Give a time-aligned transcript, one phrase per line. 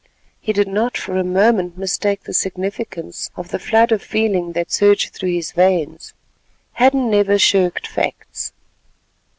[0.39, 4.71] He did not for a moment mistake the significance of the flood of feeling that
[4.71, 6.15] surged through his veins.
[6.73, 8.51] Hadden never shirked facts.